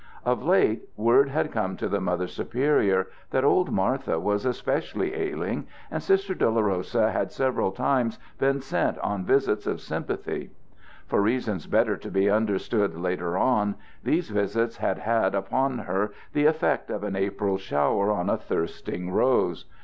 Of 0.25 0.41
late 0.43 0.89
word 0.97 1.29
had 1.29 1.51
come 1.51 1.77
to 1.77 1.87
the 1.87 2.01
Mother 2.01 2.25
Superior 2.25 3.09
that 3.29 3.43
old 3.43 3.71
Martha 3.71 4.19
was 4.19 4.47
especially 4.47 5.13
ailing, 5.13 5.67
and 5.91 6.01
Sister 6.01 6.33
Dolorosa 6.33 7.11
had 7.11 7.31
several 7.31 7.71
times 7.71 8.17
been 8.39 8.61
sent 8.61 8.97
on 8.97 9.25
visits 9.25 9.67
of 9.67 9.79
sympathy. 9.79 10.49
For 11.05 11.21
reasons 11.21 11.67
better 11.67 11.97
to 11.97 12.09
be 12.09 12.31
understood 12.31 12.97
later 12.97 13.37
on, 13.37 13.75
these 14.03 14.31
visits 14.31 14.77
had 14.77 14.97
had 14.97 15.35
upon 15.35 15.77
her 15.77 16.13
the 16.33 16.47
effect 16.47 16.89
of 16.89 17.03
an 17.03 17.15
April 17.15 17.59
shower 17.59 18.09
on 18.11 18.27
a 18.27 18.37
thirsting 18.37 19.11
rose. 19.11 19.65